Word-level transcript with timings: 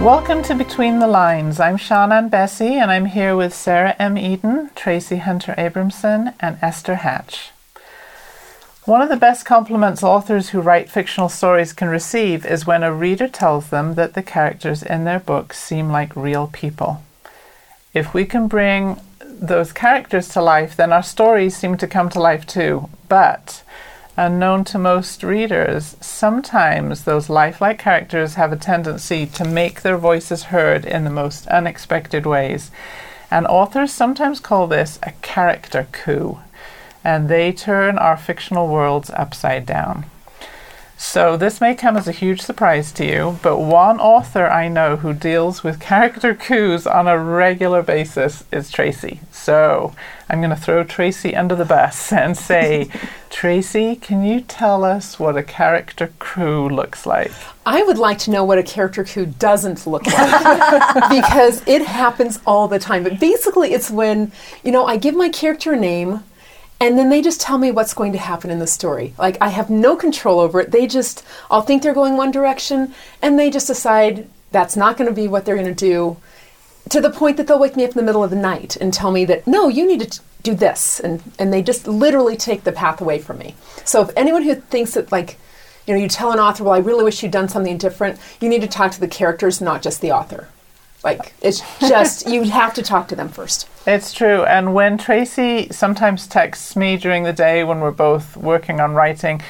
Welcome 0.00 0.42
to 0.44 0.54
Between 0.54 0.98
the 0.98 1.06
Lines. 1.06 1.60
I'm 1.60 1.76
Shannon 1.76 2.30
Bessie, 2.30 2.78
and 2.78 2.90
I'm 2.90 3.04
here 3.04 3.36
with 3.36 3.52
Sarah 3.52 3.94
M. 3.98 4.16
Eden, 4.16 4.70
Traci 4.74 5.18
Hunter 5.18 5.54
Abramson, 5.58 6.32
and 6.40 6.56
Esther 6.62 6.94
Hatch. 6.94 7.50
One 8.86 9.02
of 9.02 9.10
the 9.10 9.16
best 9.18 9.44
compliments 9.44 10.02
authors 10.02 10.48
who 10.48 10.62
write 10.62 10.88
fictional 10.88 11.28
stories 11.28 11.74
can 11.74 11.88
receive 11.90 12.46
is 12.46 12.66
when 12.66 12.82
a 12.82 12.94
reader 12.94 13.28
tells 13.28 13.68
them 13.68 13.94
that 13.96 14.14
the 14.14 14.22
characters 14.22 14.82
in 14.82 15.04
their 15.04 15.20
books 15.20 15.58
seem 15.58 15.90
like 15.90 16.16
real 16.16 16.46
people. 16.50 17.02
If 17.92 18.14
we 18.14 18.24
can 18.24 18.48
bring 18.48 18.98
those 19.22 19.70
characters 19.70 20.28
to 20.30 20.40
life, 20.40 20.74
then 20.76 20.94
our 20.94 21.02
stories 21.02 21.54
seem 21.54 21.76
to 21.76 21.86
come 21.86 22.08
to 22.08 22.20
life 22.22 22.46
too. 22.46 22.88
But 23.10 23.62
unknown 24.20 24.62
to 24.62 24.78
most 24.78 25.22
readers, 25.22 25.96
sometimes 26.00 27.04
those 27.04 27.30
lifelike 27.30 27.78
characters 27.78 28.34
have 28.34 28.52
a 28.52 28.56
tendency 28.56 29.24
to 29.24 29.44
make 29.44 29.80
their 29.80 29.96
voices 29.96 30.44
heard 30.44 30.84
in 30.84 31.04
the 31.04 31.10
most 31.10 31.46
unexpected 31.46 32.26
ways. 32.26 32.70
And 33.30 33.46
authors 33.46 33.92
sometimes 33.92 34.38
call 34.38 34.66
this 34.66 34.98
a 35.02 35.12
character 35.22 35.88
coup, 35.90 36.38
and 37.02 37.30
they 37.30 37.50
turn 37.50 37.96
our 37.96 38.18
fictional 38.18 38.68
worlds 38.68 39.08
upside 39.10 39.64
down. 39.64 40.04
So, 41.02 41.38
this 41.38 41.62
may 41.62 41.74
come 41.74 41.96
as 41.96 42.06
a 42.06 42.12
huge 42.12 42.42
surprise 42.42 42.92
to 42.92 43.06
you, 43.06 43.38
but 43.42 43.56
one 43.56 43.98
author 43.98 44.46
I 44.46 44.68
know 44.68 44.96
who 44.96 45.14
deals 45.14 45.64
with 45.64 45.80
character 45.80 46.34
coups 46.34 46.86
on 46.86 47.08
a 47.08 47.18
regular 47.18 47.82
basis 47.82 48.44
is 48.52 48.70
Traci. 48.70 49.18
So, 49.32 49.94
I'm 50.28 50.40
going 50.40 50.50
to 50.50 50.56
throw 50.56 50.84
Traci 50.84 51.34
under 51.34 51.54
the 51.54 51.64
bus 51.64 52.12
and 52.12 52.36
say, 52.36 52.90
Traci, 53.30 53.98
can 53.98 54.22
you 54.22 54.42
tell 54.42 54.84
us 54.84 55.18
what 55.18 55.38
a 55.38 55.42
character 55.42 56.12
coup 56.18 56.68
looks 56.68 57.06
like? 57.06 57.32
I 57.64 57.82
would 57.82 57.98
like 57.98 58.18
to 58.18 58.30
know 58.30 58.44
what 58.44 58.58
a 58.58 58.62
character 58.62 59.02
coup 59.02 59.24
doesn't 59.24 59.86
look 59.86 60.04
like 60.04 61.08
because 61.10 61.62
it 61.66 61.86
happens 61.86 62.40
all 62.44 62.68
the 62.68 62.78
time. 62.78 63.04
But 63.04 63.18
basically, 63.18 63.72
it's 63.72 63.90
when, 63.90 64.32
you 64.62 64.70
know, 64.70 64.84
I 64.84 64.98
give 64.98 65.14
my 65.14 65.30
character 65.30 65.72
a 65.72 65.76
name 65.78 66.22
and 66.80 66.98
then 66.98 67.10
they 67.10 67.20
just 67.20 67.40
tell 67.40 67.58
me 67.58 67.70
what's 67.70 67.92
going 67.92 68.12
to 68.12 68.18
happen 68.18 68.50
in 68.50 68.58
the 68.58 68.66
story. 68.66 69.12
Like 69.18 69.36
I 69.40 69.50
have 69.50 69.68
no 69.68 69.94
control 69.94 70.40
over 70.40 70.60
it. 70.60 70.70
They 70.70 70.86
just, 70.86 71.22
I'll 71.50 71.60
think 71.60 71.82
they're 71.82 71.94
going 71.94 72.16
one 72.16 72.30
direction, 72.30 72.94
and 73.20 73.38
they 73.38 73.50
just 73.50 73.66
decide 73.66 74.28
that's 74.50 74.76
not 74.76 74.96
going 74.96 75.08
to 75.08 75.14
be 75.14 75.28
what 75.28 75.44
they're 75.44 75.56
going 75.56 75.66
to 75.66 75.74
do. 75.74 76.16
To 76.88 77.00
the 77.00 77.10
point 77.10 77.36
that 77.36 77.46
they'll 77.46 77.58
wake 77.58 77.76
me 77.76 77.84
up 77.84 77.90
in 77.90 77.96
the 77.96 78.02
middle 78.02 78.24
of 78.24 78.30
the 78.30 78.36
night 78.36 78.74
and 78.76 78.92
tell 78.92 79.12
me 79.12 79.24
that 79.26 79.46
no, 79.46 79.68
you 79.68 79.86
need 79.86 80.10
to 80.10 80.20
do 80.42 80.54
this, 80.54 80.98
and 80.98 81.22
and 81.38 81.52
they 81.52 81.62
just 81.62 81.86
literally 81.86 82.36
take 82.36 82.64
the 82.64 82.72
path 82.72 83.00
away 83.00 83.18
from 83.18 83.38
me. 83.38 83.54
So 83.84 84.00
if 84.02 84.10
anyone 84.16 84.42
who 84.42 84.54
thinks 84.54 84.94
that 84.94 85.12
like, 85.12 85.38
you 85.86 85.94
know, 85.94 86.00
you 86.00 86.08
tell 86.08 86.32
an 86.32 86.40
author, 86.40 86.64
well, 86.64 86.72
I 86.72 86.78
really 86.78 87.04
wish 87.04 87.22
you'd 87.22 87.32
done 87.32 87.48
something 87.48 87.76
different, 87.76 88.18
you 88.40 88.48
need 88.48 88.62
to 88.62 88.66
talk 88.66 88.92
to 88.92 89.00
the 89.00 89.06
characters, 89.06 89.60
not 89.60 89.82
just 89.82 90.00
the 90.00 90.12
author. 90.12 90.48
Like 91.02 91.32
it's 91.40 91.62
just 91.80 92.28
you'd 92.28 92.48
have 92.48 92.74
to 92.74 92.82
talk 92.82 93.08
to 93.08 93.16
them 93.16 93.28
first. 93.28 93.68
It's 93.86 94.12
true. 94.12 94.44
And 94.44 94.74
when 94.74 94.98
Traci 94.98 95.72
sometimes 95.72 96.26
texts 96.26 96.76
me 96.76 96.96
during 96.96 97.24
the 97.24 97.32
day 97.32 97.64
when 97.64 97.80
we're 97.80 97.90
both 97.90 98.36
working 98.36 98.80
on 98.80 98.94
writing, 98.94 99.40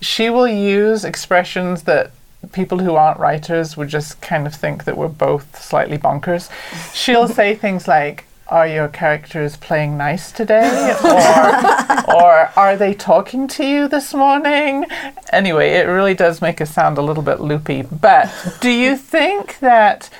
she 0.00 0.30
will 0.30 0.48
use 0.48 1.04
expressions 1.04 1.82
that 1.84 2.12
people 2.52 2.78
who 2.78 2.94
aren't 2.94 3.18
writers 3.18 3.76
would 3.76 3.88
just 3.88 4.20
kind 4.20 4.46
of 4.46 4.54
think 4.54 4.84
that 4.84 4.96
we're 4.96 5.08
both 5.08 5.62
slightly 5.62 5.98
bonkers. 5.98 6.50
She'll 6.94 7.28
say 7.40 7.54
things 7.54 7.86
like, 7.86 8.24
are 8.48 8.66
your 8.66 8.88
characters 8.88 9.56
playing 9.56 9.96
nice 9.96 10.32
today? 10.32 10.96
or, 11.04 12.10
or 12.12 12.50
are 12.56 12.76
they 12.76 12.94
talking 12.94 13.46
to 13.46 13.64
you 13.64 13.86
this 13.86 14.12
morning? 14.12 14.86
Anyway, 15.32 15.70
it 15.70 15.86
really 15.86 16.14
does 16.14 16.42
make 16.42 16.60
us 16.60 16.70
sound 16.70 16.98
a 16.98 17.02
little 17.02 17.22
bit 17.22 17.40
loopy. 17.40 17.82
But 17.82 18.28
do 18.60 18.70
you 18.70 18.96
think 18.96 19.60
that 19.60 20.10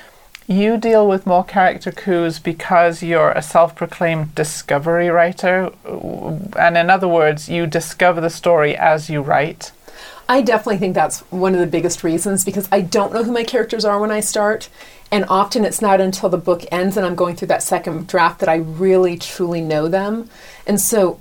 you 0.47 0.77
deal 0.77 1.07
with 1.07 1.25
more 1.25 1.43
character 1.43 1.91
coups 1.91 2.39
because 2.39 3.01
you're 3.01 3.31
a 3.31 3.41
self 3.41 3.75
proclaimed 3.75 4.35
discovery 4.35 5.09
writer. 5.09 5.71
And 6.57 6.77
in 6.77 6.89
other 6.89 7.07
words, 7.07 7.49
you 7.49 7.67
discover 7.67 8.21
the 8.21 8.29
story 8.29 8.75
as 8.75 9.09
you 9.09 9.21
write. 9.21 9.71
I 10.27 10.41
definitely 10.41 10.77
think 10.77 10.95
that's 10.95 11.19
one 11.31 11.53
of 11.53 11.59
the 11.59 11.67
biggest 11.67 12.03
reasons 12.03 12.45
because 12.45 12.67
I 12.71 12.81
don't 12.81 13.11
know 13.13 13.23
who 13.23 13.33
my 13.33 13.43
characters 13.43 13.83
are 13.83 13.99
when 13.99 14.11
I 14.11 14.21
start. 14.21 14.69
And 15.11 15.25
often 15.27 15.65
it's 15.65 15.81
not 15.81 15.99
until 15.99 16.29
the 16.29 16.37
book 16.37 16.63
ends 16.71 16.95
and 16.95 17.05
I'm 17.05 17.15
going 17.15 17.35
through 17.35 17.49
that 17.49 17.63
second 17.63 18.07
draft 18.07 18.39
that 18.39 18.47
I 18.47 18.55
really 18.55 19.17
truly 19.17 19.59
know 19.59 19.89
them. 19.89 20.29
And 20.65 20.79
so 20.79 21.19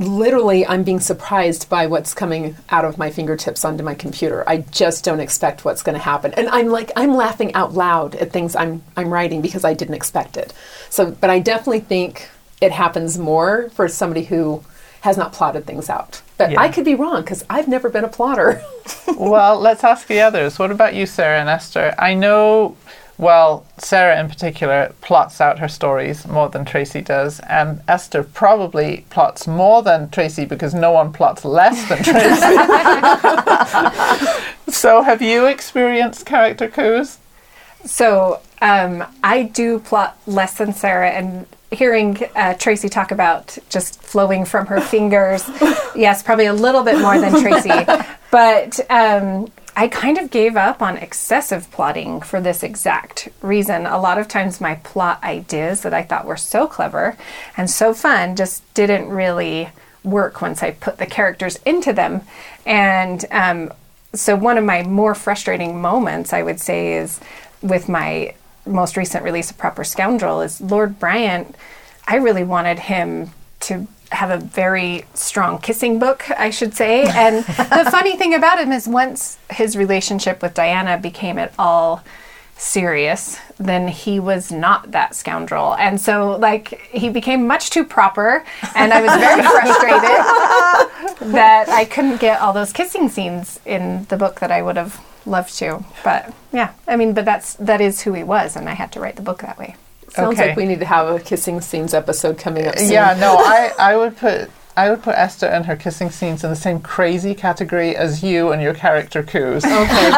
literally 0.00 0.66
I'm 0.66 0.82
being 0.82 1.00
surprised 1.00 1.68
by 1.68 1.86
what's 1.86 2.14
coming 2.14 2.56
out 2.70 2.84
of 2.84 2.96
my 2.96 3.10
fingertips 3.10 3.64
onto 3.64 3.84
my 3.84 3.94
computer. 3.94 4.48
I 4.48 4.58
just 4.58 5.04
don't 5.04 5.20
expect 5.20 5.64
what's 5.64 5.82
going 5.82 5.94
to 5.94 6.02
happen. 6.02 6.32
And 6.34 6.48
I'm 6.48 6.68
like 6.68 6.90
I'm 6.96 7.14
laughing 7.14 7.54
out 7.54 7.74
loud 7.74 8.14
at 8.14 8.32
things 8.32 8.56
I'm 8.56 8.82
I'm 8.96 9.12
writing 9.12 9.42
because 9.42 9.64
I 9.64 9.74
didn't 9.74 9.94
expect 9.94 10.36
it. 10.36 10.52
So 10.88 11.10
but 11.10 11.28
I 11.30 11.38
definitely 11.38 11.80
think 11.80 12.28
it 12.60 12.72
happens 12.72 13.18
more 13.18 13.68
for 13.70 13.88
somebody 13.88 14.24
who 14.24 14.64
has 15.02 15.16
not 15.16 15.32
plotted 15.32 15.66
things 15.66 15.88
out. 15.88 16.22
But 16.36 16.52
yeah. 16.52 16.60
I 16.60 16.68
could 16.68 16.84
be 16.84 16.94
wrong 16.94 17.22
because 17.22 17.44
I've 17.50 17.68
never 17.68 17.88
been 17.88 18.04
a 18.04 18.08
plotter. 18.08 18.62
well, 19.16 19.58
let's 19.58 19.84
ask 19.84 20.06
the 20.06 20.20
others. 20.20 20.58
What 20.58 20.70
about 20.70 20.94
you, 20.94 21.06
Sarah 21.06 21.40
and 21.40 21.48
Esther? 21.48 21.94
I 21.98 22.14
know 22.14 22.76
well, 23.20 23.66
Sarah 23.76 24.18
in 24.18 24.28
particular 24.28 24.94
plots 25.02 25.42
out 25.42 25.58
her 25.58 25.68
stories 25.68 26.26
more 26.26 26.48
than 26.48 26.64
Traci 26.64 27.04
does, 27.04 27.38
and 27.40 27.82
Esther 27.86 28.22
probably 28.22 29.04
plots 29.10 29.46
more 29.46 29.82
than 29.82 30.08
Traci 30.08 30.48
because 30.48 30.72
no 30.72 30.90
one 30.90 31.12
plots 31.12 31.44
less 31.44 31.86
than 31.88 31.98
Traci. 32.02 32.42
so, 34.72 35.02
have 35.02 35.20
you 35.20 35.44
experienced 35.46 36.24
character 36.24 36.66
coups? 36.66 37.18
So, 37.84 38.40
um, 38.62 39.04
I 39.22 39.42
do 39.42 39.80
plot 39.80 40.18
less 40.26 40.56
than 40.56 40.72
Sarah, 40.72 41.10
and 41.10 41.46
hearing 41.70 42.16
uh, 42.34 42.54
Traci 42.54 42.90
talk 42.90 43.10
about 43.10 43.58
just 43.68 44.02
flowing 44.02 44.46
from 44.46 44.66
her 44.66 44.80
fingers, 44.80 45.44
yes, 45.94 46.22
probably 46.22 46.46
a 46.46 46.54
little 46.54 46.82
bit 46.82 46.98
more 46.98 47.20
than 47.20 47.32
Traci. 47.34 48.06
But 48.30 48.78
um, 48.88 49.50
I 49.76 49.88
kind 49.88 50.18
of 50.18 50.30
gave 50.30 50.56
up 50.56 50.82
on 50.82 50.96
excessive 50.96 51.70
plotting 51.70 52.20
for 52.20 52.40
this 52.40 52.62
exact 52.62 53.28
reason. 53.40 53.86
A 53.86 54.00
lot 54.00 54.18
of 54.18 54.28
times, 54.28 54.60
my 54.60 54.76
plot 54.76 55.22
ideas 55.22 55.82
that 55.82 55.94
I 55.94 56.02
thought 56.02 56.26
were 56.26 56.36
so 56.36 56.66
clever 56.66 57.16
and 57.56 57.70
so 57.70 57.94
fun 57.94 58.36
just 58.36 58.62
didn't 58.74 59.08
really 59.08 59.70
work 60.02 60.40
once 60.40 60.62
I 60.62 60.72
put 60.72 60.98
the 60.98 61.06
characters 61.06 61.56
into 61.64 61.92
them. 61.92 62.22
And 62.66 63.24
um, 63.30 63.72
so, 64.12 64.34
one 64.34 64.58
of 64.58 64.64
my 64.64 64.82
more 64.82 65.14
frustrating 65.14 65.80
moments, 65.80 66.32
I 66.32 66.42
would 66.42 66.60
say, 66.60 66.94
is 66.94 67.20
with 67.62 67.88
my 67.88 68.34
most 68.66 68.96
recent 68.96 69.24
release 69.24 69.50
of 69.50 69.58
Proper 69.58 69.84
Scoundrel, 69.84 70.40
is 70.40 70.60
Lord 70.60 70.98
Bryant. 70.98 71.54
I 72.06 72.16
really 72.16 72.44
wanted 72.44 72.78
him 72.80 73.30
to 73.60 73.86
have 74.12 74.30
a 74.30 74.44
very 74.44 75.04
strong 75.14 75.58
kissing 75.58 75.98
book, 75.98 76.28
I 76.30 76.50
should 76.50 76.74
say. 76.74 77.04
And 77.04 77.44
the 77.44 77.88
funny 77.90 78.16
thing 78.16 78.34
about 78.34 78.58
him 78.58 78.72
is 78.72 78.88
once 78.88 79.38
his 79.50 79.76
relationship 79.76 80.42
with 80.42 80.54
Diana 80.54 80.98
became 80.98 81.38
at 81.38 81.52
all 81.58 82.02
serious, 82.56 83.38
then 83.58 83.88
he 83.88 84.20
was 84.20 84.52
not 84.52 84.90
that 84.92 85.14
scoundrel. 85.14 85.74
And 85.76 86.00
so, 86.00 86.36
like, 86.36 86.80
he 86.90 87.08
became 87.08 87.46
much 87.46 87.70
too 87.70 87.84
proper, 87.84 88.44
and 88.74 88.92
I 88.92 89.00
was 89.00 89.10
very 89.18 89.42
frustrated 89.42 91.32
that 91.32 91.68
I 91.68 91.86
couldn't 91.86 92.20
get 92.20 92.40
all 92.40 92.52
those 92.52 92.72
kissing 92.72 93.08
scenes 93.08 93.60
in 93.64 94.04
the 94.10 94.16
book 94.16 94.40
that 94.40 94.50
I 94.50 94.60
would 94.60 94.76
have 94.76 95.00
loved 95.24 95.56
to. 95.58 95.84
But 96.04 96.34
yeah, 96.52 96.72
I 96.86 96.96
mean, 96.96 97.14
but 97.14 97.24
that's 97.24 97.54
that 97.54 97.80
is 97.80 98.02
who 98.02 98.12
he 98.12 98.22
was, 98.22 98.56
and 98.56 98.68
I 98.68 98.74
had 98.74 98.92
to 98.92 99.00
write 99.00 99.16
the 99.16 99.22
book 99.22 99.40
that 99.40 99.58
way. 99.58 99.76
Sounds 100.10 100.38
okay. 100.38 100.48
like 100.48 100.56
we 100.56 100.66
need 100.66 100.80
to 100.80 100.86
have 100.86 101.08
a 101.08 101.20
kissing 101.20 101.60
scenes 101.60 101.94
episode 101.94 102.38
coming 102.38 102.66
up 102.66 102.78
soon. 102.78 102.90
Yeah, 102.90 103.16
no, 103.18 103.36
I, 103.36 103.72
I 103.78 103.96
would 103.96 104.16
put 104.16 104.50
I 104.76 104.90
would 104.90 105.02
put 105.02 105.14
Esther 105.16 105.46
and 105.46 105.66
her 105.66 105.76
kissing 105.76 106.10
scenes 106.10 106.42
in 106.42 106.50
the 106.50 106.56
same 106.56 106.80
crazy 106.80 107.34
category 107.34 107.96
as 107.96 108.22
you 108.22 108.52
and 108.52 108.62
your 108.62 108.74
character 108.74 109.22
coups. 109.22 109.64
Okay. 109.64 110.10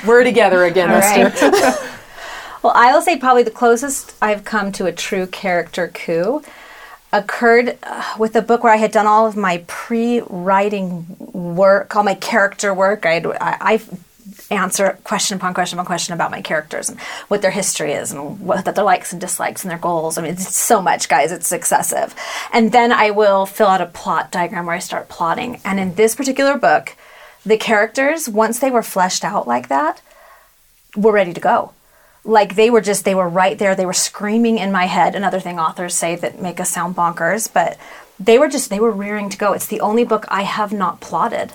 We're 0.06 0.24
together 0.24 0.64
again, 0.64 0.90
All 0.90 0.96
Esther. 0.96 1.46
Right. 1.46 2.00
well, 2.62 2.72
I'll 2.76 3.02
say 3.02 3.18
probably 3.18 3.44
the 3.44 3.50
closest 3.50 4.14
I've 4.20 4.44
come 4.44 4.72
to 4.72 4.86
a 4.86 4.92
true 4.92 5.26
character 5.26 5.88
coup 5.88 6.42
occurred 7.12 7.78
uh, 7.84 8.14
with 8.18 8.36
a 8.36 8.42
book 8.42 8.62
where 8.62 8.72
I 8.72 8.76
had 8.76 8.90
done 8.92 9.06
all 9.06 9.26
of 9.26 9.36
my 9.36 9.64
pre-writing 9.66 11.06
work, 11.32 11.96
all 11.96 12.02
my 12.02 12.14
character 12.14 12.74
work. 12.74 13.06
I'd, 13.06 13.26
I, 13.26 13.56
I 13.60 13.80
answer 14.50 14.98
question 15.04 15.36
upon 15.36 15.54
question 15.54 15.78
upon 15.78 15.86
question 15.86 16.14
about 16.14 16.30
my 16.30 16.40
characters 16.40 16.88
and 16.88 17.00
what 17.28 17.42
their 17.42 17.50
history 17.50 17.92
is 17.92 18.12
and 18.12 18.40
what 18.40 18.64
their 18.64 18.84
likes 18.84 19.12
and 19.12 19.20
dislikes 19.20 19.64
and 19.64 19.70
their 19.70 19.78
goals. 19.78 20.18
I 20.18 20.22
mean, 20.22 20.32
it's 20.32 20.54
so 20.54 20.80
much, 20.80 21.08
guys. 21.08 21.32
It's 21.32 21.52
excessive. 21.52 22.14
And 22.52 22.72
then 22.72 22.92
I 22.92 23.10
will 23.10 23.46
fill 23.46 23.66
out 23.66 23.80
a 23.80 23.86
plot 23.86 24.30
diagram 24.30 24.66
where 24.66 24.76
I 24.76 24.80
start 24.80 25.08
plotting. 25.08 25.60
And 25.64 25.80
in 25.80 25.94
this 25.94 26.14
particular 26.14 26.56
book, 26.56 26.96
the 27.44 27.56
characters, 27.56 28.28
once 28.28 28.58
they 28.58 28.70
were 28.70 28.82
fleshed 28.82 29.24
out 29.24 29.46
like 29.46 29.68
that, 29.68 30.00
were 30.96 31.12
ready 31.12 31.32
to 31.32 31.40
go. 31.40 31.72
Like 32.24 32.56
they 32.56 32.70
were 32.70 32.80
just, 32.80 33.04
they 33.04 33.14
were 33.14 33.28
right 33.28 33.58
there. 33.58 33.74
They 33.74 33.86
were 33.86 33.92
screaming 33.92 34.58
in 34.58 34.72
my 34.72 34.86
head. 34.86 35.14
Another 35.14 35.40
thing 35.40 35.58
authors 35.58 35.94
say 35.94 36.16
that 36.16 36.40
make 36.40 36.58
us 36.58 36.70
sound 36.70 36.96
bonkers, 36.96 37.52
but 37.52 37.78
they 38.18 38.38
were 38.38 38.48
just, 38.48 38.70
they 38.70 38.80
were 38.80 38.90
rearing 38.90 39.28
to 39.28 39.38
go. 39.38 39.52
It's 39.52 39.66
the 39.66 39.80
only 39.80 40.04
book 40.04 40.24
I 40.28 40.42
have 40.42 40.72
not 40.72 41.00
plotted 41.00 41.52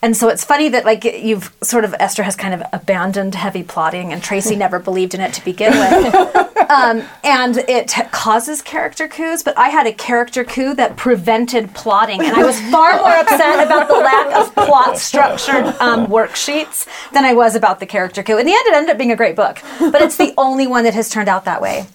And 0.00 0.16
so 0.16 0.28
it's 0.28 0.44
funny 0.44 0.68
that 0.68 0.84
like 0.84 1.02
you've 1.04 1.52
sort 1.60 1.84
of 1.84 1.92
Esther 1.98 2.22
has 2.22 2.36
kind 2.36 2.54
of 2.54 2.62
abandoned 2.72 3.34
heavy 3.34 3.64
plotting, 3.64 4.12
and 4.12 4.22
Traci 4.22 4.56
never 4.64 4.78
believed 4.78 5.14
in 5.14 5.20
it 5.20 5.32
to 5.34 5.44
begin 5.44 5.72
with, 5.72 6.14
um, 6.70 7.02
and 7.24 7.56
it 7.68 7.92
causes 8.12 8.62
character 8.62 9.08
coups. 9.08 9.42
But 9.42 9.58
I 9.58 9.70
had 9.70 9.88
a 9.88 9.92
character 9.92 10.44
coup 10.44 10.74
that 10.74 10.96
prevented 10.96 11.74
plotting, 11.74 12.20
and 12.20 12.32
I 12.36 12.44
was 12.44 12.60
far 12.70 12.96
more 12.96 13.10
upset 13.10 13.66
about 13.66 13.88
the 13.88 13.94
lack 13.94 14.32
of 14.36 14.54
plot 14.54 14.98
structured 14.98 15.66
um, 15.80 16.06
worksheets 16.06 16.86
than 17.12 17.24
I 17.24 17.34
was 17.34 17.56
about 17.56 17.80
the 17.80 17.86
character 17.86 18.22
coup. 18.22 18.38
In 18.38 18.46
the 18.46 18.52
end, 18.52 18.66
it 18.68 18.74
ended 18.74 18.90
up 18.90 18.98
being 18.98 19.10
a 19.12 19.16
great 19.16 19.34
book, 19.34 19.58
but 19.80 20.00
it's 20.00 20.16
the 20.16 20.32
only 20.38 20.68
one 20.68 20.84
that 20.84 20.94
has 20.94 21.10
turned 21.10 21.28
out 21.28 21.44
that 21.46 21.60
way 21.60 21.86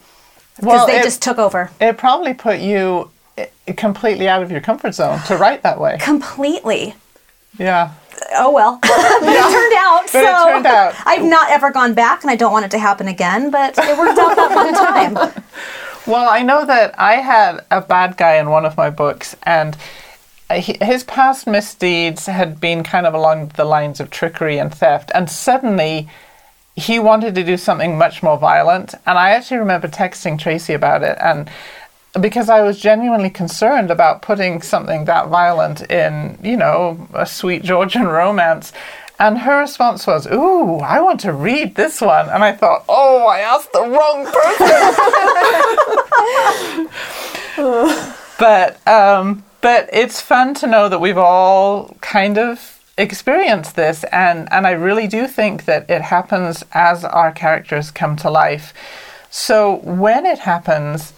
because 0.57 0.67
Well, 0.67 0.87
they 0.87 0.99
it- 0.99 1.03
just 1.03 1.21
took 1.21 1.37
over 1.37 1.71
It 1.79 1.97
probably 1.97 2.33
put 2.33 2.59
you 2.59 3.09
completely 3.77 4.27
out 4.27 4.43
of 4.43 4.51
your 4.51 4.59
comfort 4.61 4.93
zone 4.93 5.19
to 5.27 5.37
write 5.37 5.61
that 5.63 5.79
way. 5.79 5.97
completely. 6.01 6.95
Yeah. 7.57 7.93
Oh 8.35 8.51
well, 8.51 8.79
but 8.81 8.89
it 8.91 9.51
turned 9.51 9.73
out. 9.75 10.01
But 10.03 10.11
so 10.11 10.19
it 10.19 10.53
turned 10.53 10.65
out. 10.65 10.95
I've 11.05 11.23
not 11.23 11.49
ever 11.49 11.71
gone 11.71 11.93
back, 11.93 12.23
and 12.23 12.31
I 12.31 12.35
don't 12.35 12.51
want 12.51 12.65
it 12.65 12.71
to 12.71 12.79
happen 12.79 13.07
again. 13.07 13.51
But 13.51 13.77
it 13.77 13.97
worked 13.97 14.19
out 14.19 14.35
that 14.35 14.55
one 14.55 14.73
time. 14.73 15.43
Well, 16.05 16.27
I 16.29 16.41
know 16.41 16.65
that 16.65 16.99
I 16.99 17.15
had 17.15 17.61
a 17.71 17.79
bad 17.79 18.17
guy 18.17 18.35
in 18.35 18.49
one 18.49 18.65
of 18.65 18.75
my 18.75 18.89
books, 18.89 19.37
and 19.43 19.77
his 20.51 21.05
past 21.05 21.47
misdeeds 21.47 22.25
had 22.25 22.59
been 22.59 22.83
kind 22.83 23.07
of 23.07 23.13
along 23.13 23.53
the 23.55 23.63
lines 23.63 24.01
of 24.01 24.09
trickery 24.09 24.57
and 24.57 24.73
theft, 24.73 25.11
and 25.15 25.29
suddenly 25.29 26.09
he 26.75 26.99
wanted 26.99 27.35
to 27.35 27.43
do 27.45 27.55
something 27.55 27.97
much 27.97 28.21
more 28.21 28.37
violent. 28.37 28.93
And 29.05 29.17
I 29.17 29.29
actually 29.29 29.59
remember 29.59 29.87
texting 29.87 30.37
Traci 30.37 30.75
about 30.75 31.03
it, 31.03 31.17
and 31.21 31.49
because 32.19 32.49
I 32.49 32.61
was 32.61 32.79
genuinely 32.79 33.29
concerned 33.29 33.89
about 33.89 34.21
putting 34.21 34.61
something 34.61 35.05
that 35.05 35.29
violent 35.29 35.89
in, 35.89 36.37
you 36.43 36.57
know, 36.57 37.07
a 37.13 37.25
sweet 37.25 37.63
Georgian 37.63 38.07
romance. 38.07 38.71
And 39.19 39.37
her 39.39 39.59
response 39.59 40.05
was, 40.07 40.27
Ooh, 40.27 40.79
I 40.79 40.99
want 40.99 41.19
to 41.21 41.33
read 41.33 41.75
this 41.75 42.01
one. 42.01 42.29
And 42.29 42.43
I 42.43 42.51
thought, 42.51 42.83
Oh, 42.89 43.25
I 43.25 43.39
asked 43.39 43.71
the 43.71 43.81
wrong 43.81 44.25
person. 44.25 44.73
but 48.39 48.87
um, 48.87 49.43
but 49.61 49.89
it's 49.93 50.19
fun 50.19 50.53
to 50.55 50.67
know 50.67 50.89
that 50.89 50.99
we've 50.99 51.17
all 51.17 51.95
kind 52.01 52.37
of 52.37 52.83
experienced 52.97 53.75
this, 53.75 54.03
and 54.05 54.51
and 54.51 54.67
I 54.67 54.71
really 54.71 55.07
do 55.07 55.27
think 55.27 55.65
that 55.65 55.89
it 55.89 56.01
happens 56.01 56.63
as 56.73 57.05
our 57.05 57.31
characters 57.31 57.91
come 57.91 58.15
to 58.17 58.29
life. 58.29 58.73
So 59.29 59.77
when 59.77 60.25
it 60.25 60.39
happens, 60.39 61.13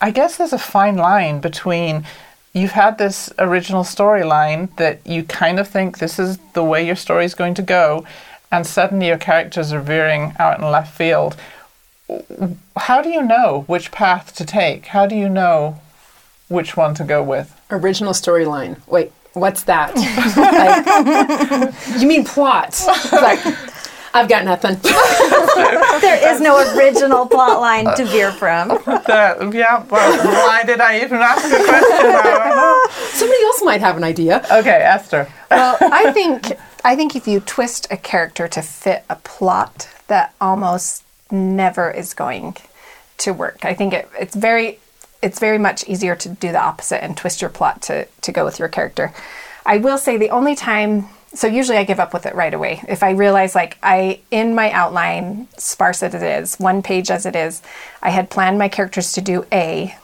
I 0.00 0.10
guess 0.10 0.36
there's 0.36 0.52
a 0.52 0.58
fine 0.58 0.96
line 0.96 1.40
between 1.40 2.04
you've 2.52 2.72
had 2.72 2.98
this 2.98 3.30
original 3.38 3.84
storyline 3.84 4.74
that 4.76 5.06
you 5.06 5.22
kind 5.22 5.58
of 5.58 5.68
think 5.68 5.98
this 5.98 6.18
is 6.18 6.38
the 6.54 6.64
way 6.64 6.86
your 6.86 6.96
story 6.96 7.24
is 7.24 7.34
going 7.34 7.54
to 7.54 7.62
go, 7.62 8.04
and 8.50 8.66
suddenly 8.66 9.08
your 9.08 9.18
characters 9.18 9.72
are 9.72 9.80
veering 9.80 10.34
out 10.38 10.58
in 10.58 10.64
left 10.70 10.96
field. 10.96 11.36
How 12.76 13.02
do 13.02 13.10
you 13.10 13.22
know 13.22 13.64
which 13.66 13.90
path 13.92 14.34
to 14.36 14.44
take? 14.44 14.86
How 14.86 15.06
do 15.06 15.14
you 15.14 15.28
know 15.28 15.80
which 16.48 16.76
one 16.76 16.94
to 16.94 17.04
go 17.04 17.22
with? 17.22 17.54
Original 17.70 18.14
storyline. 18.14 18.78
Wait, 18.88 19.12
what's 19.34 19.64
that? 19.64 19.92
Like, 21.88 22.00
you 22.00 22.06
mean 22.08 22.24
plot? 22.24 22.80
Like, 23.12 23.40
I've 24.18 24.28
got 24.28 24.44
nothing. 24.44 24.76
There 26.00 26.32
is 26.32 26.40
no 26.40 26.56
original 26.76 27.26
plot 27.26 27.60
line 27.60 27.84
to 27.96 28.04
veer 28.04 28.30
from. 28.30 28.68
That, 28.68 29.52
yeah, 29.52 29.84
well, 29.84 30.46
why 30.46 30.62
did 30.64 30.80
I 30.80 31.00
even 31.00 31.18
ask 31.18 31.42
the 31.42 31.56
question? 31.56 32.06
I 32.06 32.22
don't 32.22 32.56
know. 32.56 33.08
Somebody 33.10 33.42
else 33.42 33.62
might 33.64 33.80
have 33.80 33.96
an 33.96 34.04
idea. 34.04 34.46
Okay, 34.50 34.70
Esther. 34.70 35.28
well, 35.50 35.76
I 35.80 36.12
think 36.12 36.52
I 36.84 36.94
think 36.94 37.16
if 37.16 37.26
you 37.26 37.40
twist 37.40 37.88
a 37.90 37.96
character 37.96 38.46
to 38.46 38.62
fit 38.62 39.04
a 39.10 39.16
plot, 39.16 39.88
that 40.06 40.34
almost 40.40 41.02
never 41.32 41.90
is 41.90 42.14
going 42.14 42.56
to 43.18 43.32
work. 43.32 43.64
I 43.64 43.74
think 43.74 43.92
it, 43.92 44.08
it's 44.18 44.36
very 44.36 44.78
it's 45.20 45.40
very 45.40 45.58
much 45.58 45.84
easier 45.88 46.14
to 46.14 46.28
do 46.28 46.52
the 46.52 46.60
opposite 46.60 47.02
and 47.02 47.16
twist 47.16 47.40
your 47.40 47.50
plot 47.50 47.82
to 47.82 48.06
to 48.22 48.32
go 48.32 48.44
with 48.44 48.60
your 48.60 48.68
character. 48.68 49.12
I 49.66 49.78
will 49.78 49.98
say 49.98 50.16
the 50.16 50.30
only 50.30 50.54
time 50.54 51.08
so 51.34 51.46
usually 51.46 51.78
I 51.78 51.84
give 51.84 52.00
up 52.00 52.12
with 52.12 52.26
it 52.26 52.34
right 52.34 52.54
away. 52.54 52.82
If 52.88 53.02
I 53.02 53.10
realize 53.10 53.54
like 53.54 53.78
I 53.82 54.20
in 54.30 54.54
my 54.54 54.70
outline, 54.70 55.48
sparse 55.56 56.02
as 56.02 56.14
it 56.14 56.22
is, 56.22 56.56
one 56.56 56.82
page 56.82 57.10
as 57.10 57.26
it 57.26 57.36
is, 57.36 57.62
I 58.02 58.10
had 58.10 58.30
planned 58.30 58.58
my 58.58 58.68
characters 58.68 59.12
to 59.12 59.20
do 59.20 59.46
A 59.52 59.96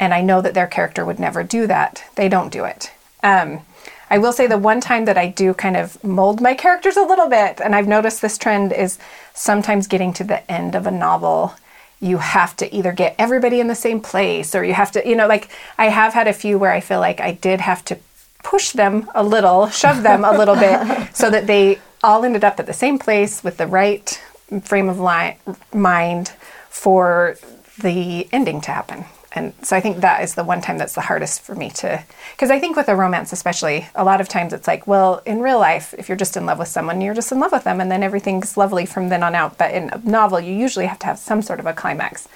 and 0.00 0.14
I 0.14 0.22
know 0.22 0.40
that 0.40 0.54
their 0.54 0.66
character 0.66 1.04
would 1.04 1.20
never 1.20 1.42
do 1.44 1.66
that. 1.66 2.02
They 2.16 2.28
don't 2.28 2.50
do 2.50 2.64
it. 2.64 2.90
Um, 3.22 3.60
I 4.08 4.18
will 4.18 4.32
say 4.32 4.46
the 4.46 4.58
one 4.58 4.80
time 4.80 5.04
that 5.04 5.18
I 5.18 5.28
do 5.28 5.54
kind 5.54 5.76
of 5.76 6.02
mold 6.02 6.40
my 6.40 6.54
characters 6.54 6.96
a 6.96 7.02
little 7.02 7.28
bit, 7.28 7.60
and 7.60 7.76
I've 7.76 7.86
noticed 7.86 8.20
this 8.22 8.38
trend 8.38 8.72
is 8.72 8.98
sometimes 9.34 9.86
getting 9.86 10.12
to 10.14 10.24
the 10.24 10.50
end 10.50 10.74
of 10.74 10.86
a 10.86 10.90
novel, 10.90 11.54
you 12.00 12.16
have 12.18 12.56
to 12.56 12.74
either 12.74 12.92
get 12.92 13.14
everybody 13.18 13.60
in 13.60 13.68
the 13.68 13.74
same 13.74 14.00
place 14.00 14.54
or 14.54 14.64
you 14.64 14.72
have 14.72 14.90
to, 14.92 15.06
you 15.06 15.14
know, 15.14 15.28
like 15.28 15.50
I 15.76 15.90
have 15.90 16.14
had 16.14 16.26
a 16.26 16.32
few 16.32 16.58
where 16.58 16.72
I 16.72 16.80
feel 16.80 16.98
like 16.98 17.20
I 17.20 17.32
did 17.32 17.60
have 17.60 17.84
to 17.84 17.98
push 18.42 18.70
them 18.70 19.10
a 19.14 19.22
little, 19.22 19.68
shove 19.68 20.02
them 20.02 20.24
a 20.24 20.32
little 20.32 20.56
bit 20.56 21.08
so 21.14 21.30
that 21.30 21.46
they 21.46 21.78
all 22.02 22.24
ended 22.24 22.44
up 22.44 22.58
at 22.58 22.66
the 22.66 22.72
same 22.72 22.98
place 22.98 23.44
with 23.44 23.56
the 23.56 23.66
right 23.66 24.20
frame 24.62 24.88
of 24.88 24.98
li- 24.98 25.36
mind 25.72 26.30
for 26.68 27.36
the 27.82 28.28
ending 28.32 28.60
to 28.62 28.70
happen. 28.70 29.04
And 29.32 29.54
so 29.62 29.76
I 29.76 29.80
think 29.80 29.98
that 29.98 30.22
is 30.22 30.34
the 30.34 30.42
one 30.42 30.60
time 30.60 30.76
that's 30.76 30.94
the 30.94 31.02
hardest 31.02 31.42
for 31.42 31.54
me 31.54 31.70
to, 31.70 32.02
because 32.32 32.50
I 32.50 32.58
think 32.58 32.76
with 32.76 32.88
a 32.88 32.96
romance, 32.96 33.32
especially, 33.32 33.86
a 33.94 34.02
lot 34.02 34.20
of 34.20 34.28
times 34.28 34.52
it's 34.52 34.66
like, 34.66 34.88
well, 34.88 35.22
in 35.24 35.40
real 35.40 35.60
life, 35.60 35.94
if 35.96 36.08
you're 36.08 36.16
just 36.16 36.36
in 36.36 36.46
love 36.46 36.58
with 36.58 36.66
someone, 36.66 37.00
you're 37.00 37.14
just 37.14 37.30
in 37.30 37.38
love 37.38 37.52
with 37.52 37.62
them, 37.62 37.80
and 37.80 37.92
then 37.92 38.02
everything's 38.02 38.56
lovely 38.56 38.86
from 38.86 39.08
then 39.08 39.22
on 39.22 39.36
out. 39.36 39.56
But 39.56 39.72
in 39.72 39.90
a 39.90 39.98
novel, 39.98 40.40
you 40.40 40.52
usually 40.52 40.86
have 40.86 40.98
to 41.00 41.06
have 41.06 41.18
some 41.18 41.42
sort 41.42 41.60
of 41.60 41.66
a 41.66 41.72
climax, 41.72 42.26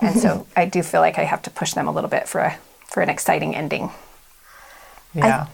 and 0.00 0.18
so 0.18 0.46
I 0.56 0.64
do 0.64 0.82
feel 0.82 1.00
like 1.00 1.16
I 1.16 1.24
have 1.24 1.42
to 1.42 1.50
push 1.50 1.74
them 1.74 1.86
a 1.86 1.92
little 1.92 2.10
bit 2.10 2.28
for 2.28 2.40
a 2.40 2.58
for 2.86 3.02
an 3.02 3.08
exciting 3.08 3.54
ending. 3.54 3.90
Yeah. 5.14 5.46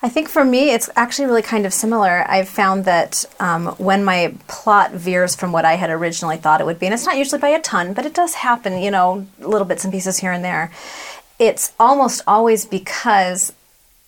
I 0.00 0.08
think 0.08 0.28
for 0.28 0.44
me, 0.44 0.70
it's 0.70 0.88
actually 0.94 1.26
really 1.26 1.42
kind 1.42 1.66
of 1.66 1.74
similar. 1.74 2.24
I've 2.28 2.48
found 2.48 2.84
that 2.84 3.24
um, 3.40 3.66
when 3.78 4.04
my 4.04 4.34
plot 4.46 4.92
veers 4.92 5.34
from 5.34 5.50
what 5.50 5.64
I 5.64 5.74
had 5.74 5.90
originally 5.90 6.36
thought 6.36 6.60
it 6.60 6.64
would 6.64 6.78
be, 6.78 6.86
and 6.86 6.94
it's 6.94 7.04
not 7.04 7.16
usually 7.16 7.40
by 7.40 7.48
a 7.48 7.60
ton, 7.60 7.94
but 7.94 8.06
it 8.06 8.14
does 8.14 8.34
happen, 8.34 8.80
you 8.80 8.92
know, 8.92 9.26
little 9.40 9.66
bits 9.66 9.82
and 9.84 9.92
pieces 9.92 10.18
here 10.18 10.30
and 10.30 10.44
there, 10.44 10.70
it's 11.40 11.72
almost 11.80 12.22
always 12.28 12.64
because 12.64 13.52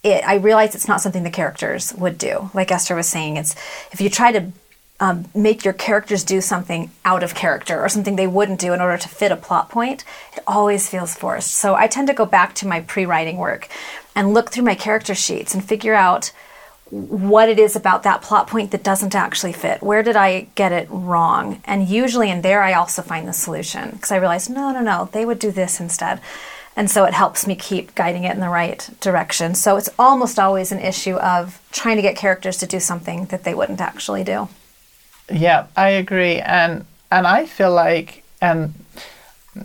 it, 0.04 0.24
I 0.24 0.36
realize 0.36 0.76
it's 0.76 0.88
not 0.88 1.00
something 1.00 1.24
the 1.24 1.30
characters 1.30 1.92
would 1.94 2.18
do. 2.18 2.50
Like 2.54 2.70
Esther 2.70 2.94
was 2.94 3.08
saying, 3.08 3.36
it's 3.36 3.56
if 3.90 4.00
you 4.00 4.08
try 4.10 4.30
to 4.30 4.52
um, 5.00 5.24
make 5.34 5.64
your 5.64 5.74
characters 5.74 6.22
do 6.22 6.40
something 6.42 6.90
out 7.04 7.22
of 7.22 7.34
character 7.34 7.80
or 7.80 7.88
something 7.88 8.16
they 8.16 8.26
wouldn't 8.26 8.60
do 8.60 8.74
in 8.74 8.80
order 8.80 8.98
to 8.98 9.08
fit 9.08 9.32
a 9.32 9.36
plot 9.36 9.70
point, 9.70 10.04
it 10.36 10.42
always 10.46 10.88
feels 10.88 11.14
forced. 11.14 11.52
So 11.52 11.74
I 11.74 11.86
tend 11.86 12.06
to 12.08 12.14
go 12.14 12.26
back 12.26 12.54
to 12.56 12.68
my 12.68 12.82
pre 12.82 13.06
writing 13.06 13.38
work 13.38 13.68
and 14.14 14.34
look 14.34 14.50
through 14.50 14.64
my 14.64 14.74
character 14.74 15.14
sheets 15.14 15.54
and 15.54 15.64
figure 15.64 15.94
out 15.94 16.32
what 16.90 17.48
it 17.48 17.58
is 17.58 17.76
about 17.76 18.02
that 18.02 18.20
plot 18.20 18.48
point 18.48 18.72
that 18.72 18.82
doesn't 18.82 19.14
actually 19.14 19.52
fit. 19.52 19.80
Where 19.80 20.02
did 20.02 20.16
I 20.16 20.48
get 20.54 20.72
it 20.72 20.88
wrong? 20.90 21.62
And 21.64 21.88
usually 21.88 22.30
in 22.30 22.42
there, 22.42 22.62
I 22.62 22.74
also 22.74 23.00
find 23.00 23.26
the 23.26 23.32
solution 23.32 23.90
because 23.90 24.10
I 24.10 24.16
realize, 24.16 24.50
no, 24.50 24.72
no, 24.72 24.80
no, 24.80 25.08
they 25.12 25.24
would 25.24 25.38
do 25.38 25.52
this 25.52 25.80
instead. 25.80 26.20
And 26.76 26.90
so 26.90 27.04
it 27.04 27.14
helps 27.14 27.46
me 27.46 27.54
keep 27.54 27.94
guiding 27.94 28.24
it 28.24 28.34
in 28.34 28.40
the 28.40 28.48
right 28.48 28.88
direction. 29.00 29.54
So 29.54 29.76
it's 29.76 29.90
almost 29.98 30.38
always 30.38 30.72
an 30.72 30.80
issue 30.80 31.14
of 31.16 31.60
trying 31.72 31.96
to 31.96 32.02
get 32.02 32.16
characters 32.16 32.56
to 32.58 32.66
do 32.66 32.80
something 32.80 33.26
that 33.26 33.44
they 33.44 33.54
wouldn't 33.54 33.80
actually 33.80 34.24
do. 34.24 34.48
Yeah, 35.30 35.66
I 35.76 35.90
agree, 35.90 36.40
and 36.40 36.84
and 37.10 37.26
I 37.26 37.46
feel 37.46 37.72
like, 37.72 38.22
and 38.40 38.74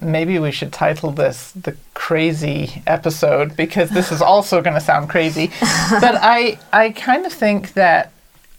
maybe 0.02 0.40
we 0.40 0.52
should 0.52 0.74
title 0.74 1.12
this 1.12 1.52
the 1.52 1.76
crazy 1.94 2.82
episode 2.88 3.56
because 3.56 3.90
this 3.92 4.12
is 4.12 4.22
also 4.22 4.62
going 4.62 4.74
to 4.74 4.82
sound 4.82 5.10
crazy. 5.10 5.48
but 5.90 6.16
I 6.22 6.60
I 6.74 6.92
kind 6.92 7.26
of 7.26 7.34
think 7.34 7.74
that 7.74 8.12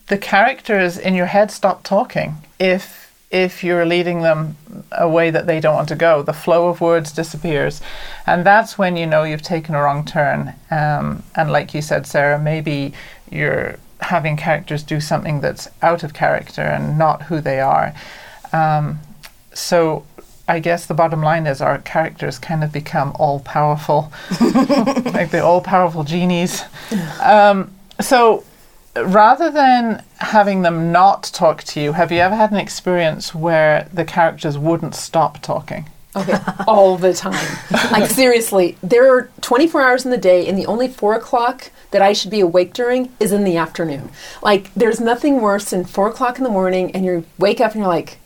the 0.09 0.19
characters 0.19 0.99
in 0.99 1.15
your 1.15 1.27
head 1.27 1.51
stop 1.51 1.83
talking 1.83 2.37
if 2.59 3.07
if 3.31 3.65
you're 3.65 3.85
leading 3.85 4.23
them 4.23 4.57
a 4.93 5.09
way 5.09 5.31
that 5.31 5.47
they 5.47 5.59
don't 5.59 5.75
want 5.75 5.89
to 5.89 5.97
go. 5.97 6.23
The 6.23 6.33
flow 6.33 6.69
of 6.69 6.81
words 6.81 7.13
disappears, 7.13 7.81
and 8.27 8.47
that's 8.47 8.79
when 8.79 8.97
you 8.97 9.07
know 9.07 9.25
you've 9.25 9.43
taken 9.43 9.75
a 9.75 9.83
wrong 9.83 10.05
turn. 10.05 10.55
Um, 10.71 11.23
and 11.35 11.51
like 11.51 11.75
you 11.75 11.83
said, 11.83 12.07
Sarah, 12.07 12.39
maybe 12.39 12.93
you're 13.31 13.77
having 14.01 14.37
characters 14.37 14.83
do 14.83 15.01
something 15.01 15.41
that's 15.41 15.69
out 15.83 16.03
of 16.03 16.13
character 16.13 16.63
and 16.63 16.99
not 16.99 17.23
who 17.23 17.41
they 17.41 17.61
are. 17.61 17.95
Um, 18.53 19.01
so 19.53 20.05
I 20.49 20.61
guess 20.61 20.87
the 20.87 20.95
bottom 20.95 21.23
line 21.23 21.47
is 21.47 21.61
our 21.61 21.79
characters 21.79 22.39
kind 22.39 22.63
of 22.63 22.73
become 22.73 23.13
all 23.19 23.41
powerful, 23.41 24.13
like 24.41 25.31
the 25.31 25.43
all 25.43 25.61
powerful 25.61 26.05
genies. 26.05 26.63
Um, 27.21 27.73
so 28.01 28.45
rather 28.95 29.51
than 29.51 30.05
having 30.19 30.63
them 30.63 30.93
not 30.93 31.25
talk 31.25 31.65
to 31.65 31.81
you, 31.81 31.93
have 31.93 32.13
you 32.13 32.19
ever 32.19 32.37
had 32.37 32.53
an 32.53 32.59
experience 32.59 33.35
where 33.35 33.89
the 33.93 34.05
characters 34.05 34.57
wouldn't 34.57 34.95
stop 34.95 35.43
talking? 35.43 35.87
Okay, 36.17 36.39
all 36.67 36.97
the 36.97 37.13
time. 37.13 37.59
Like 37.93 38.11
seriously, 38.11 38.77
there 38.83 39.15
are 39.15 39.31
24 39.43 39.83
hours 39.83 40.05
in 40.05 40.11
the 40.11 40.17
day, 40.17 40.49
and 40.49 40.59
the 40.59 40.67
only 40.67 40.89
four 40.89 41.15
o'clock 41.15 41.71
that 41.91 42.03
I 42.03 42.13
should 42.13 42.31
be 42.31 42.41
awake 42.41 42.73
during 42.73 43.13
is 43.21 43.33
in 43.33 43.45
the 43.45 43.57
afternoon. 43.57 44.11
Like 44.43 44.73
there's 44.75 45.01
nothing 45.01 45.41
worse 45.41 45.71
than 45.71 45.85
four 45.85 46.09
o'clock 46.09 46.39
in 46.39 46.45
the 46.45 46.51
morning, 46.51 46.91
and 46.93 47.05
you 47.05 47.25
wake 47.39 47.61
up 47.61 47.73
and 47.73 47.81
you're 47.81 47.89
like, 47.89 48.19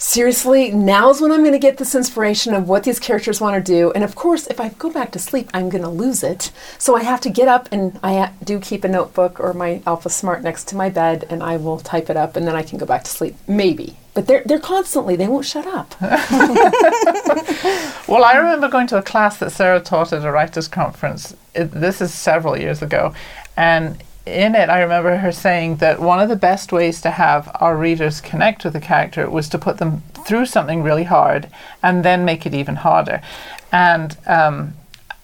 seriously, 0.00 0.70
now's 0.72 1.20
when 1.20 1.30
I'm 1.30 1.40
going 1.40 1.52
to 1.52 1.58
get 1.58 1.76
this 1.76 1.94
inspiration 1.94 2.54
of 2.54 2.68
what 2.68 2.84
these 2.84 2.98
characters 2.98 3.40
want 3.40 3.54
to 3.64 3.72
do. 3.72 3.92
And 3.92 4.02
of 4.02 4.14
course, 4.14 4.46
if 4.46 4.58
I 4.58 4.70
go 4.70 4.90
back 4.90 5.12
to 5.12 5.18
sleep, 5.18 5.50
I'm 5.54 5.68
going 5.68 5.84
to 5.84 5.90
lose 5.90 6.22
it. 6.22 6.50
So 6.78 6.96
I 6.96 7.02
have 7.02 7.20
to 7.20 7.30
get 7.30 7.48
up, 7.48 7.68
and 7.70 8.00
I 8.02 8.32
do 8.42 8.58
keep 8.58 8.82
a 8.82 8.88
notebook 8.88 9.38
or 9.38 9.52
my 9.52 9.82
Alpha 9.86 10.08
Smart 10.08 10.42
next 10.42 10.68
to 10.68 10.76
my 10.76 10.88
bed, 10.88 11.26
and 11.30 11.42
I 11.42 11.56
will 11.56 11.78
type 11.78 12.10
it 12.10 12.16
up, 12.16 12.34
and 12.34 12.48
then 12.48 12.56
I 12.56 12.62
can 12.62 12.78
go 12.78 12.86
back 12.86 13.04
to 13.04 13.10
sleep. 13.10 13.36
Maybe. 13.46 13.96
But 14.12 14.26
they're, 14.26 14.42
they're 14.44 14.58
constantly, 14.58 15.14
they 15.16 15.28
won't 15.28 15.46
shut 15.46 15.66
up. 15.66 15.94
Well, 18.10 18.24
I 18.24 18.34
remember 18.34 18.68
going 18.68 18.88
to 18.88 18.98
a 18.98 19.02
class 19.02 19.36
that 19.36 19.52
Sarah 19.52 19.78
taught 19.78 20.12
at 20.12 20.24
a 20.24 20.32
writers' 20.32 20.66
conference. 20.66 21.36
It, 21.54 21.66
this 21.66 22.00
is 22.00 22.12
several 22.12 22.58
years 22.58 22.82
ago, 22.82 23.14
and 23.56 24.02
in 24.26 24.56
it, 24.56 24.68
I 24.68 24.80
remember 24.80 25.16
her 25.16 25.30
saying 25.30 25.76
that 25.76 26.00
one 26.00 26.18
of 26.18 26.28
the 26.28 26.34
best 26.34 26.72
ways 26.72 27.00
to 27.02 27.10
have 27.12 27.48
our 27.60 27.76
readers 27.76 28.20
connect 28.20 28.64
with 28.64 28.74
a 28.74 28.80
character 28.80 29.30
was 29.30 29.48
to 29.50 29.58
put 29.58 29.78
them 29.78 30.02
through 30.26 30.46
something 30.46 30.82
really 30.82 31.04
hard 31.04 31.48
and 31.84 32.04
then 32.04 32.24
make 32.24 32.46
it 32.46 32.52
even 32.52 32.74
harder. 32.74 33.22
And 33.70 34.16
um, 34.26 34.74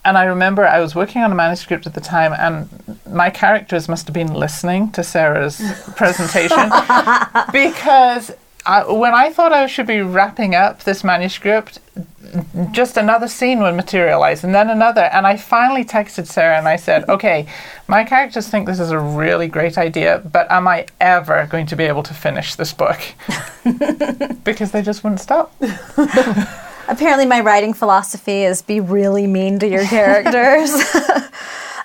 and 0.04 0.16
I 0.16 0.26
remember 0.26 0.64
I 0.64 0.78
was 0.78 0.94
working 0.94 1.22
on 1.22 1.32
a 1.32 1.34
manuscript 1.34 1.88
at 1.88 1.94
the 1.94 2.00
time, 2.00 2.32
and 2.38 3.00
my 3.04 3.30
characters 3.30 3.88
must 3.88 4.06
have 4.06 4.14
been 4.14 4.32
listening 4.32 4.92
to 4.92 5.02
Sarah's 5.02 5.60
presentation 5.96 6.70
because 7.52 8.30
I, 8.66 8.90
when 8.90 9.14
I 9.14 9.32
thought 9.32 9.52
I 9.52 9.66
should 9.66 9.86
be 9.86 10.00
wrapping 10.00 10.54
up 10.54 10.82
this 10.82 11.04
manuscript, 11.04 11.78
just 12.72 12.96
another 12.96 13.28
scene 13.28 13.60
would 13.60 13.74
materialize 13.74 14.42
and 14.42 14.54
then 14.54 14.68
another. 14.68 15.02
And 15.02 15.26
I 15.26 15.36
finally 15.36 15.84
texted 15.84 16.26
Sarah 16.26 16.58
and 16.58 16.66
I 16.66 16.76
said, 16.76 17.08
okay, 17.08 17.46
my 17.86 18.04
characters 18.04 18.48
think 18.48 18.66
this 18.66 18.80
is 18.80 18.90
a 18.90 18.98
really 18.98 19.46
great 19.48 19.78
idea, 19.78 20.20
but 20.32 20.50
am 20.50 20.66
I 20.66 20.86
ever 21.00 21.46
going 21.50 21.66
to 21.66 21.76
be 21.76 21.84
able 21.84 22.02
to 22.04 22.14
finish 22.14 22.56
this 22.56 22.72
book? 22.72 23.00
because 24.44 24.72
they 24.72 24.82
just 24.82 25.04
wouldn't 25.04 25.20
stop. 25.20 25.54
Apparently, 26.88 27.26
my 27.26 27.40
writing 27.40 27.74
philosophy 27.74 28.44
is 28.44 28.62
be 28.62 28.78
really 28.78 29.26
mean 29.26 29.58
to 29.58 29.68
your 29.68 29.84
characters. 29.84 30.70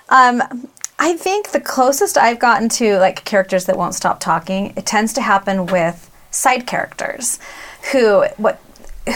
um, 0.08 0.68
I 0.98 1.16
think 1.16 1.50
the 1.50 1.60
closest 1.60 2.16
I've 2.16 2.38
gotten 2.38 2.68
to 2.70 2.98
like 2.98 3.24
characters 3.24 3.64
that 3.66 3.76
won't 3.76 3.94
stop 3.94 4.20
talking, 4.20 4.72
it 4.76 4.86
tends 4.86 5.12
to 5.14 5.20
happen 5.20 5.66
with 5.66 6.08
side 6.32 6.66
characters 6.66 7.38
who 7.92 8.24
what 8.36 8.60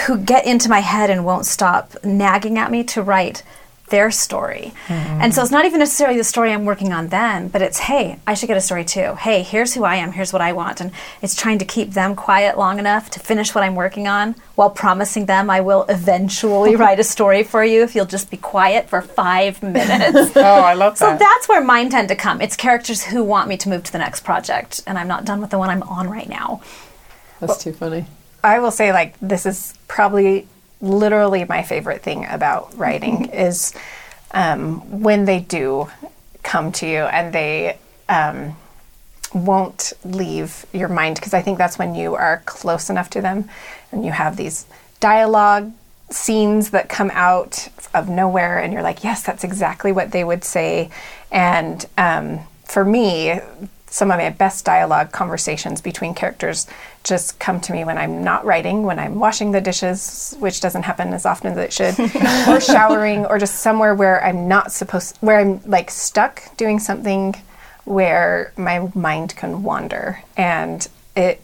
who 0.06 0.18
get 0.18 0.46
into 0.46 0.68
my 0.68 0.80
head 0.80 1.10
and 1.10 1.24
won't 1.24 1.46
stop 1.46 1.92
nagging 2.04 2.58
at 2.58 2.70
me 2.70 2.82
to 2.84 3.02
write 3.02 3.42
their 3.88 4.10
story. 4.10 4.72
Hmm. 4.86 4.92
And 4.92 5.34
so 5.34 5.42
it's 5.42 5.52
not 5.52 5.64
even 5.64 5.78
necessarily 5.78 6.18
the 6.18 6.24
story 6.24 6.52
I'm 6.52 6.64
working 6.64 6.92
on 6.92 7.08
then, 7.08 7.48
but 7.48 7.62
it's, 7.62 7.78
hey, 7.78 8.18
I 8.26 8.34
should 8.34 8.48
get 8.48 8.56
a 8.56 8.60
story 8.60 8.84
too. 8.84 9.14
Hey, 9.14 9.42
here's 9.42 9.74
who 9.74 9.84
I 9.84 9.96
am, 9.96 10.12
here's 10.12 10.32
what 10.32 10.42
I 10.42 10.52
want. 10.52 10.80
And 10.80 10.90
it's 11.22 11.34
trying 11.34 11.58
to 11.58 11.64
keep 11.64 11.92
them 11.92 12.16
quiet 12.16 12.58
long 12.58 12.78
enough 12.78 13.10
to 13.10 13.20
finish 13.20 13.54
what 13.54 13.62
I'm 13.62 13.76
working 13.76 14.08
on 14.08 14.34
while 14.56 14.70
promising 14.70 15.26
them 15.26 15.50
I 15.50 15.60
will 15.60 15.84
eventually 15.88 16.74
write 16.76 16.98
a 16.98 17.04
story 17.04 17.44
for 17.44 17.64
you 17.64 17.82
if 17.82 17.94
you'll 17.94 18.06
just 18.06 18.30
be 18.30 18.36
quiet 18.36 18.88
for 18.88 19.00
five 19.02 19.62
minutes. 19.62 20.34
Oh, 20.46 20.60
I 20.60 20.74
love 20.74 20.98
that. 20.98 20.98
So 20.98 21.16
that's 21.16 21.48
where 21.48 21.62
mine 21.62 21.88
tend 21.88 22.08
to 22.08 22.14
come. 22.16 22.40
It's 22.40 22.56
characters 22.56 23.04
who 23.04 23.22
want 23.24 23.48
me 23.48 23.56
to 23.58 23.68
move 23.68 23.82
to 23.84 23.92
the 23.92 23.98
next 23.98 24.22
project, 24.22 24.82
and 24.86 24.98
I'm 24.98 25.08
not 25.08 25.24
done 25.24 25.40
with 25.40 25.50
the 25.50 25.58
one 25.58 25.70
I'm 25.70 25.82
on 25.84 26.08
right 26.08 26.28
now. 26.28 26.60
That's 27.40 27.62
too 27.62 27.72
funny. 27.72 28.06
I 28.42 28.58
will 28.60 28.70
say 28.70 28.92
like 28.92 29.18
this 29.20 29.46
is 29.46 29.74
probably 29.88 30.46
literally 30.80 31.44
my 31.44 31.62
favorite 31.62 32.02
thing 32.02 32.26
about 32.26 32.76
writing 32.76 33.26
is 33.32 33.74
um, 34.32 35.02
when 35.02 35.24
they 35.24 35.40
do 35.40 35.88
come 36.42 36.70
to 36.70 36.86
you 36.86 37.00
and 37.00 37.32
they 37.32 37.78
um, 38.08 38.56
won't 39.34 39.92
leave 40.04 40.66
your 40.72 40.88
mind 40.88 41.16
because 41.16 41.34
I 41.34 41.42
think 41.42 41.58
that's 41.58 41.78
when 41.78 41.94
you 41.94 42.14
are 42.14 42.42
close 42.46 42.88
enough 42.88 43.10
to 43.10 43.20
them 43.20 43.48
and 43.90 44.04
you 44.04 44.12
have 44.12 44.36
these 44.36 44.66
dialogue 45.00 45.72
scenes 46.10 46.70
that 46.70 46.88
come 46.88 47.10
out 47.12 47.68
of 47.92 48.08
nowhere 48.08 48.60
and 48.60 48.72
you're 48.72 48.82
like 48.82 49.02
yes 49.02 49.24
that's 49.24 49.42
exactly 49.42 49.90
what 49.90 50.12
they 50.12 50.22
would 50.22 50.44
say 50.44 50.88
and 51.32 51.86
um, 51.98 52.38
for 52.64 52.84
me 52.84 53.40
some 53.88 54.10
of 54.10 54.18
my 54.18 54.30
best 54.30 54.64
dialogue 54.64 55.10
conversations 55.10 55.80
between 55.80 56.14
characters 56.14 56.66
just 57.06 57.38
come 57.38 57.60
to 57.60 57.72
me 57.72 57.84
when 57.84 57.96
I'm 57.96 58.24
not 58.24 58.44
writing, 58.44 58.82
when 58.82 58.98
I'm 58.98 59.20
washing 59.20 59.52
the 59.52 59.60
dishes, 59.60 60.34
which 60.40 60.60
doesn't 60.60 60.82
happen 60.82 61.12
as 61.14 61.24
often 61.24 61.52
as 61.52 61.58
it 61.58 61.72
should, 61.72 61.98
or 62.48 62.60
showering, 62.60 63.24
or 63.26 63.38
just 63.38 63.60
somewhere 63.60 63.94
where 63.94 64.22
I'm 64.22 64.48
not 64.48 64.72
supposed, 64.72 65.16
where 65.20 65.38
I'm 65.38 65.60
like 65.64 65.90
stuck 65.90 66.56
doing 66.56 66.80
something 66.80 67.36
where 67.84 68.52
my 68.56 68.90
mind 68.94 69.36
can 69.36 69.62
wander. 69.62 70.22
And 70.36 70.86
it, 71.14 71.40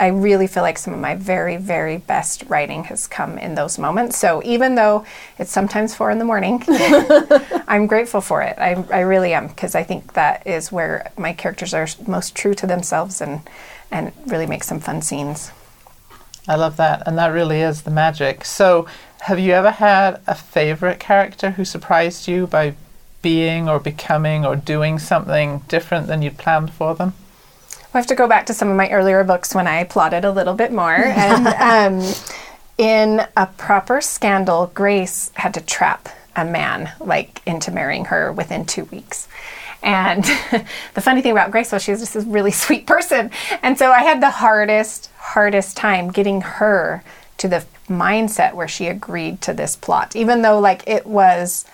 I 0.00 0.06
really 0.08 0.46
feel 0.46 0.62
like 0.62 0.78
some 0.78 0.94
of 0.94 0.98
my 0.98 1.14
very, 1.14 1.58
very 1.58 1.98
best 1.98 2.44
writing 2.48 2.84
has 2.84 3.06
come 3.06 3.36
in 3.36 3.54
those 3.54 3.78
moments. 3.78 4.18
So 4.18 4.42
even 4.44 4.74
though 4.74 5.04
it's 5.38 5.52
sometimes 5.52 5.94
four 5.94 6.10
in 6.10 6.18
the 6.18 6.24
morning, 6.24 6.64
I'm 7.68 7.86
grateful 7.86 8.22
for 8.22 8.40
it. 8.40 8.56
I, 8.58 8.82
I 8.90 9.00
really 9.00 9.34
am 9.34 9.48
because 9.48 9.74
I 9.74 9.82
think 9.82 10.14
that 10.14 10.46
is 10.46 10.72
where 10.72 11.12
my 11.18 11.34
characters 11.34 11.74
are 11.74 11.86
most 12.06 12.34
true 12.34 12.54
to 12.54 12.66
themselves 12.66 13.20
and 13.20 13.42
and 13.90 14.12
really 14.26 14.46
make 14.46 14.64
some 14.64 14.80
fun 14.80 15.02
scenes. 15.02 15.50
I 16.48 16.56
love 16.56 16.76
that. 16.78 17.02
And 17.06 17.18
that 17.18 17.28
really 17.28 17.60
is 17.60 17.82
the 17.82 17.90
magic. 17.90 18.44
So, 18.44 18.86
have 19.22 19.38
you 19.38 19.52
ever 19.52 19.70
had 19.70 20.20
a 20.26 20.34
favorite 20.34 20.98
character 20.98 21.50
who 21.50 21.64
surprised 21.64 22.26
you 22.26 22.46
by 22.46 22.74
being 23.20 23.68
or 23.68 23.78
becoming 23.78 24.46
or 24.46 24.56
doing 24.56 24.98
something 24.98 25.58
different 25.68 26.06
than 26.06 26.22
you'd 26.22 26.38
planned 26.38 26.72
for 26.72 26.94
them? 26.94 27.12
I 27.92 27.98
have 27.98 28.06
to 28.06 28.14
go 28.14 28.28
back 28.28 28.46
to 28.46 28.54
some 28.54 28.68
of 28.68 28.76
my 28.76 28.88
earlier 28.90 29.24
books 29.24 29.54
when 29.54 29.66
I 29.66 29.84
plotted 29.84 30.24
a 30.24 30.30
little 30.30 30.54
bit 30.54 30.72
more. 30.72 30.94
and 30.94 31.46
um, 32.04 32.14
in 32.78 33.26
a 33.36 33.46
proper 33.46 34.00
scandal, 34.00 34.70
Grace 34.74 35.32
had 35.34 35.54
to 35.54 35.60
trap 35.60 36.08
a 36.36 36.44
man 36.44 36.92
like 37.00 37.42
into 37.46 37.72
marrying 37.72 38.06
her 38.06 38.32
within 38.32 38.64
two 38.64 38.84
weeks. 38.84 39.28
And 39.82 40.24
the 40.94 41.00
funny 41.00 41.20
thing 41.20 41.32
about 41.32 41.50
Grace 41.50 41.72
was 41.72 41.82
she 41.82 41.90
was 41.90 42.00
just 42.00 42.16
a 42.16 42.20
really 42.20 42.50
sweet 42.52 42.86
person. 42.86 43.30
And 43.62 43.76
so 43.76 43.90
I 43.90 44.02
had 44.02 44.20
the 44.20 44.30
hardest, 44.30 45.10
hardest 45.16 45.76
time 45.76 46.10
getting 46.10 46.42
her 46.42 47.02
to 47.38 47.48
the 47.48 47.64
mindset 47.88 48.54
where 48.54 48.68
she 48.68 48.86
agreed 48.86 49.40
to 49.42 49.52
this 49.52 49.74
plot, 49.74 50.14
even 50.14 50.42
though 50.42 50.60
like 50.60 50.86
it 50.86 51.06
was 51.06 51.64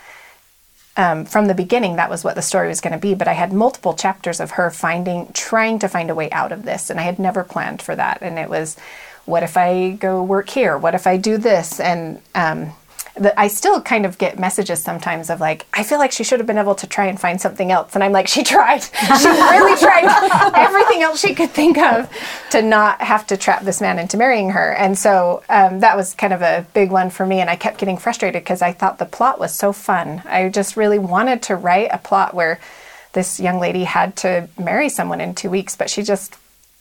um, 0.96 1.24
from 1.24 1.46
the 1.46 1.54
beginning 1.54 1.96
that 1.96 2.10
was 2.10 2.24
what 2.24 2.34
the 2.34 2.42
story 2.42 2.68
was 2.68 2.80
going 2.80 2.92
to 2.92 2.98
be 2.98 3.14
but 3.14 3.28
i 3.28 3.32
had 3.32 3.52
multiple 3.52 3.94
chapters 3.94 4.40
of 4.40 4.52
her 4.52 4.70
finding 4.70 5.30
trying 5.32 5.78
to 5.78 5.88
find 5.88 6.10
a 6.10 6.14
way 6.14 6.30
out 6.30 6.52
of 6.52 6.64
this 6.64 6.90
and 6.90 6.98
i 6.98 7.02
had 7.02 7.18
never 7.18 7.44
planned 7.44 7.82
for 7.82 7.94
that 7.94 8.18
and 8.22 8.38
it 8.38 8.48
was 8.48 8.76
what 9.26 9.42
if 9.42 9.56
i 9.56 9.90
go 9.90 10.22
work 10.22 10.48
here? 10.48 10.78
What 10.78 10.94
if 10.94 11.06
i 11.06 11.16
do 11.16 11.36
this? 11.36 11.78
And 11.80 12.22
um, 12.34 12.72
i 13.36 13.48
still 13.48 13.80
kind 13.80 14.04
of 14.04 14.18
get 14.18 14.38
messages 14.38 14.82
sometimes 14.82 15.30
of 15.30 15.40
like 15.40 15.66
i 15.72 15.82
feel 15.82 15.98
like 15.98 16.12
she 16.12 16.22
should 16.24 16.38
have 16.38 16.46
been 16.46 16.58
able 16.58 16.74
to 16.74 16.86
try 16.86 17.06
and 17.06 17.20
find 17.20 17.40
something 17.40 17.72
else. 17.72 17.94
And 17.94 18.04
i'm 18.04 18.12
like 18.12 18.28
she 18.28 18.42
tried. 18.42 18.82
She 19.20 19.28
really 19.28 19.78
tried 19.78 20.52
everything 20.54 21.02
else 21.02 21.20
she 21.20 21.34
could 21.34 21.50
think 21.50 21.78
of 21.78 22.10
to 22.50 22.60
not 22.62 23.00
have 23.00 23.26
to 23.28 23.36
trap 23.36 23.62
this 23.62 23.80
man 23.80 23.98
into 23.98 24.16
marrying 24.16 24.50
her. 24.50 24.72
And 24.72 24.98
so 24.98 25.42
um, 25.48 25.80
that 25.80 25.96
was 25.96 26.14
kind 26.14 26.32
of 26.32 26.42
a 26.42 26.66
big 26.74 26.90
one 26.90 27.10
for 27.10 27.24
me. 27.24 27.40
And 27.40 27.48
i 27.48 27.56
kept 27.56 27.78
getting 27.78 27.96
frustrated 27.96 28.42
because 28.42 28.62
i 28.62 28.72
thought 28.72 28.98
the 28.98 29.06
plot 29.06 29.38
was 29.40 29.54
so 29.54 29.72
fun. 29.72 30.22
I 30.26 30.48
just 30.48 30.76
really 30.76 30.98
wanted 30.98 31.42
to 31.44 31.56
write 31.56 31.88
a 31.92 31.98
plot 31.98 32.34
where 32.34 32.60
this 33.12 33.40
young 33.40 33.58
lady 33.58 33.84
had 33.84 34.14
to 34.16 34.48
marry 34.58 34.88
someone 34.88 35.20
in 35.20 35.34
two 35.34 35.48
weeks 35.48 35.74
but 35.74 35.88
she 35.88 36.02
just 36.02 36.36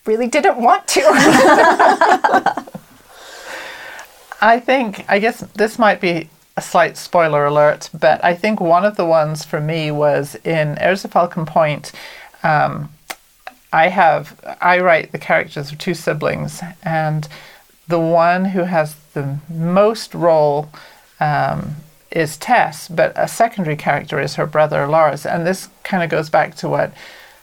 really 0.05 0.27
didn't 0.27 0.57
want 0.57 0.85
to 0.87 1.01
I 4.41 4.59
think, 4.59 5.05
I 5.07 5.19
guess 5.19 5.39
this 5.55 5.79
might 5.79 6.01
be 6.01 6.29
a 6.57 6.61
slight 6.61 6.97
spoiler 6.97 7.45
alert, 7.45 7.89
but 7.97 8.23
I 8.23 8.33
think 8.33 8.59
one 8.59 8.85
of 8.85 8.95
the 8.95 9.05
ones 9.05 9.43
for 9.43 9.59
me 9.59 9.91
was 9.91 10.35
in 10.43 10.77
Heirs 10.77 11.03
of 11.05 11.11
Falcon 11.11 11.45
Point. 11.45 11.91
Um, 12.43 12.89
I 13.73 13.89
have, 13.89 14.39
I 14.61 14.79
write 14.79 15.11
the 15.11 15.17
characters 15.17 15.71
of 15.71 15.77
two 15.77 15.93
siblings, 15.93 16.61
and 16.83 17.27
the 17.87 17.99
one 17.99 18.45
who 18.45 18.63
has 18.63 18.95
the 19.13 19.39
most 19.49 20.13
role 20.13 20.69
um, 21.19 21.75
is 22.11 22.37
Tess, 22.37 22.87
but 22.87 23.11
a 23.15 23.27
secondary 23.27 23.75
character 23.75 24.19
is 24.19 24.35
her 24.35 24.45
brother 24.45 24.87
Lars. 24.87 25.25
And 25.25 25.45
this 25.45 25.69
kind 25.83 26.03
of 26.03 26.09
goes 26.09 26.29
back 26.29 26.55
to 26.55 26.69
what 26.69 26.93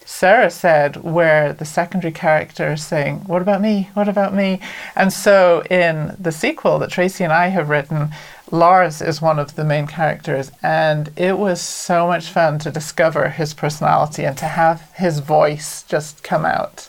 Sarah 0.05 0.51
said, 0.51 0.97
where 0.97 1.53
the 1.53 1.65
secondary 1.65 2.13
character 2.13 2.73
is 2.73 2.85
saying, 2.85 3.21
What 3.27 3.43
about 3.43 3.61
me? 3.61 3.91
What 3.95 4.09
about 4.09 4.35
me? 4.35 4.61
And 4.97 5.13
so 5.13 5.63
in 5.71 6.17
the 6.19 6.33
sequel 6.33 6.79
that 6.81 6.91
Traci 6.91 7.23
and 7.23 7.33
I 7.33 7.49
have 7.49 7.69
written, 7.69 8.11
Lars 8.51 9.01
is 9.01 9.23
one 9.23 9.39
of 9.39 9.55
the 9.55 9.65
main 9.65 9.87
characters, 9.87 10.53
and 10.63 11.11
it 11.17 11.39
was 11.39 11.61
so 11.61 12.07
much 12.07 12.29
fun 12.29 12.59
to 12.61 12.71
discover 12.71 13.31
his 13.31 13.55
personality 13.55 14.25
and 14.25 14.37
to 14.39 14.45
have 14.45 14.91
his 14.95 15.21
voice 15.21 15.83
just 15.85 16.23
come 16.23 16.45
out. 16.45 16.89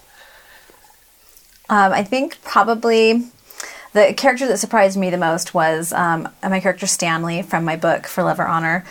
Um, 1.69 1.93
I 1.93 2.03
think 2.03 2.41
probably 2.43 3.25
The 3.93 4.13
character 4.17 4.47
that 4.47 4.57
surprised 4.57 4.97
me 4.97 5.11
the 5.11 5.17
most 5.17 5.53
was 5.53 5.93
um, 5.93 6.27
my 6.41 6.59
character 6.59 6.87
Stanley 6.87 7.43
from 7.43 7.63
my 7.63 7.75
book 7.75 8.07
For 8.07 8.23
Love 8.23 8.39
or 8.39 8.47
Honor. 8.47 8.83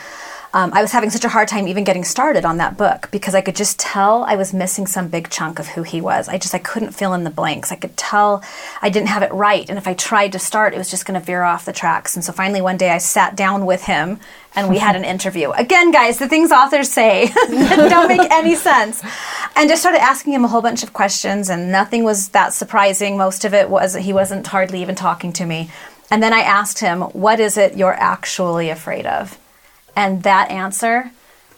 Um, 0.55 0.71
I 0.75 0.83
was 0.83 0.93
having 0.93 1.09
such 1.09 1.25
a 1.25 1.31
hard 1.31 1.49
time 1.49 1.67
even 1.67 1.83
getting 1.83 2.05
started 2.05 2.45
on 2.45 2.59
that 2.59 2.77
book 2.77 3.09
because 3.11 3.35
I 3.35 3.41
could 3.41 3.57
just 3.57 3.79
tell 3.79 4.23
I 4.25 4.37
was 4.37 4.53
missing 4.53 4.87
some 4.87 5.09
big 5.09 5.31
chunk 5.31 5.59
of 5.59 5.69
who 5.69 5.83
he 5.83 6.03
was. 6.03 6.29
I 6.29 6.37
just 6.37 6.55
I 6.55 6.59
couldn't 6.59 6.93
fill 6.93 7.15
in 7.15 7.25
the 7.25 7.31
blanks. 7.31 7.73
I 7.73 7.77
could 7.77 7.97
tell 7.97 8.45
I 8.83 8.91
didn't 8.91 9.09
have 9.09 9.23
it 9.23 9.33
right, 9.33 9.67
and 9.71 9.79
if 9.79 9.89
I 9.89 9.95
tried 9.95 10.33
to 10.33 10.39
start, 10.39 10.75
it 10.75 10.79
was 10.79 10.91
just 10.91 11.07
going 11.07 11.19
to 11.19 11.25
veer 11.25 11.43
off 11.43 11.65
the 11.65 11.73
tracks. 11.73 12.17
And 12.17 12.25
so 12.25 12.33
finally, 12.33 12.61
one 12.61 12.77
day, 12.77 12.91
I 12.91 12.99
sat 12.99 13.35
down 13.35 13.65
with 13.65 13.85
him 13.85 14.21
and 14.55 14.69
we 14.69 14.77
had 14.77 14.95
an 14.95 15.05
interview. 15.15 15.51
Again, 15.53 15.91
guys, 15.91 16.19
the 16.19 16.29
things 16.29 16.53
authors 16.53 16.91
say 16.91 17.29
don't 17.49 18.09
make 18.09 18.31
any 18.31 18.55
sense. 18.55 19.03
And 19.57 19.71
just 19.71 19.81
started 19.81 20.03
asking 20.03 20.35
him 20.35 20.45
a 20.45 20.49
whole 20.49 20.63
bunch 20.63 20.83
of 20.83 20.93
questions, 20.93 21.49
and 21.49 21.73
nothing 21.73 22.05
was 22.05 22.29
that 22.31 22.53
surprising. 22.53 23.17
Most 23.17 23.47
of 23.47 23.55
it 23.55 23.71
was 23.71 23.95
he 23.95 24.13
wasn't 24.13 24.47
hardly 24.47 24.83
even 24.83 24.97
talking 24.97 25.33
to 25.35 25.47
me. 25.47 25.71
And 26.11 26.23
then 26.23 26.35
I 26.35 26.41
asked 26.41 26.81
him, 26.81 27.01
What 27.01 27.41
is 27.41 27.57
it 27.57 27.79
you're 27.79 27.95
actually 27.95 28.69
afraid 28.69 29.07
of? 29.07 29.39
And 29.95 30.23
that 30.23 30.51
answer 30.51 31.13